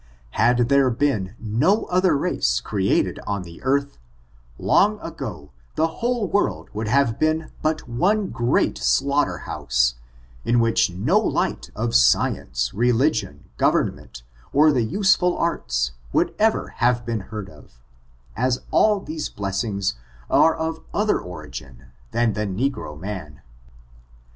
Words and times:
Had 0.31 0.67
there 0.67 0.89
been 0.89 1.35
no 1.39 1.85
other 1.85 2.17
race 2.17 2.59
cre 2.59 2.79
ated 2.79 3.19
on 3.27 3.43
the 3.43 3.61
earth, 3.61 3.99
long 4.57 4.99
ago 4.99 5.51
the 5.75 5.97
whole 6.01 6.27
world 6.27 6.71
would 6.73 6.87
have 6.87 7.19
been 7.19 7.51
but 7.61 7.87
one 7.87 8.29
great 8.29 8.79
slaughter 8.79 9.37
house, 9.45 9.93
in 10.43 10.59
which 10.59 10.89
no 10.89 11.19
light 11.19 11.69
of 11.75 11.93
science, 11.93 12.73
religion, 12.73 13.43
government, 13.57 14.23
or 14.51 14.71
the 14.71 14.81
useful 14.81 15.37
arts, 15.37 15.91
would 16.11 16.33
ever 16.39 16.69
have 16.77 17.05
been 17.05 17.19
heard 17.19 17.47
of; 17.47 17.79
as 18.35 18.61
all 18.71 19.01
these 19.01 19.29
blessings 19.29 19.93
are 20.31 20.55
of 20.55 20.81
other 20.95 21.19
origin 21.19 21.91
than 22.09 22.33
the 22.33 22.47
negro 22.47 22.99
man. 22.99 23.43